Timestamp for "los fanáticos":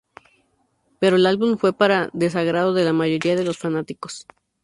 3.45-4.25